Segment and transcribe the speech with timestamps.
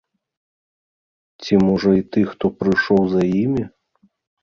[1.45, 3.63] Ці, можа, і тых, хто прыйшоў за імі?